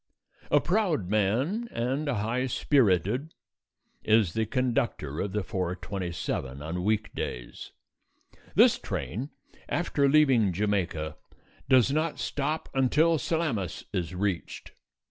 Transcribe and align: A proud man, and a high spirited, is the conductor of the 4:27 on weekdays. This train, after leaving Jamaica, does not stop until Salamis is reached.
A 0.49 0.59
proud 0.59 1.09
man, 1.11 1.67
and 1.71 2.07
a 2.07 2.15
high 2.15 2.47
spirited, 2.47 3.35
is 4.03 4.33
the 4.33 4.47
conductor 4.47 5.19
of 5.19 5.31
the 5.31 5.43
4:27 5.43 6.59
on 6.59 6.83
weekdays. 6.83 7.71
This 8.55 8.79
train, 8.79 9.29
after 9.69 10.09
leaving 10.09 10.53
Jamaica, 10.53 11.17
does 11.69 11.91
not 11.91 12.17
stop 12.17 12.67
until 12.73 13.19
Salamis 13.19 13.85
is 13.93 14.15
reached. 14.15 14.71